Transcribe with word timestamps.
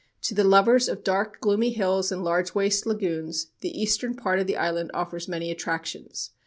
To 0.23 0.33
the 0.33 0.43
lovers 0.43 0.89
of 0.89 1.03
dark 1.03 1.39
gloomy 1.41 1.69
hills 1.73 2.11
and 2.11 2.23
large 2.23 2.55
waste 2.55 2.87
lagoons, 2.87 3.51
the 3.59 3.79
eastern 3.79 4.15
part 4.15 4.39
of 4.39 4.47
the 4.47 4.57
island 4.57 4.89
offers 4.95 5.27
many 5.27 5.51
attractions. 5.51 6.31